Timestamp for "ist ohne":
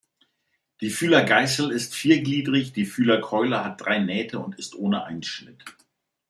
4.55-5.03